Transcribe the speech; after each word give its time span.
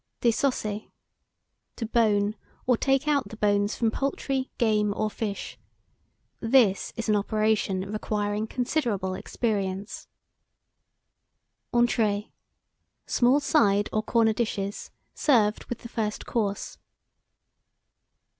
DÉSOSSER. 0.23 0.89
To 1.75 1.85
bone, 1.85 2.35
or 2.65 2.75
take 2.75 3.07
out 3.07 3.29
the 3.29 3.37
bones 3.37 3.75
from 3.75 3.91
poultry, 3.91 4.49
game, 4.57 4.95
or 4.97 5.11
fish. 5.11 5.59
This 6.39 6.91
is 6.95 7.07
an 7.07 7.15
operation 7.15 7.81
requiring 7.81 8.47
considerable 8.47 9.13
experience. 9.13 10.07
ENTRÉES. 11.71 12.31
Small 13.05 13.39
side 13.39 13.89
or 13.93 14.01
corner 14.01 14.33
dishes, 14.33 14.89
served 15.13 15.65
with 15.65 15.77
the 15.81 15.87
first 15.89 16.25
course. 16.25 16.79